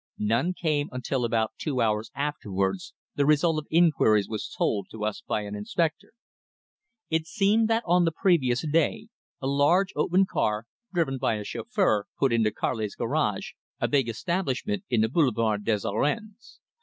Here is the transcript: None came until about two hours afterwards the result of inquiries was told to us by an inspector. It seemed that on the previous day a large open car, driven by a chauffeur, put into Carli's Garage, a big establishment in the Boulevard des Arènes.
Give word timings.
None 0.17 0.53
came 0.55 0.89
until 0.91 1.23
about 1.23 1.51
two 1.59 1.79
hours 1.79 2.09
afterwards 2.15 2.95
the 3.13 3.23
result 3.23 3.59
of 3.59 3.67
inquiries 3.69 4.27
was 4.27 4.49
told 4.49 4.87
to 4.89 5.05
us 5.05 5.21
by 5.21 5.41
an 5.41 5.53
inspector. 5.53 6.13
It 7.11 7.27
seemed 7.27 7.67
that 7.67 7.83
on 7.85 8.05
the 8.05 8.11
previous 8.11 8.65
day 8.67 9.09
a 9.39 9.45
large 9.45 9.93
open 9.95 10.25
car, 10.25 10.65
driven 10.91 11.19
by 11.19 11.35
a 11.35 11.43
chauffeur, 11.43 12.07
put 12.17 12.33
into 12.33 12.49
Carli's 12.49 12.95
Garage, 12.95 13.51
a 13.79 13.87
big 13.87 14.09
establishment 14.09 14.83
in 14.89 15.01
the 15.01 15.07
Boulevard 15.09 15.63
des 15.65 15.81
Arènes. 15.85 16.57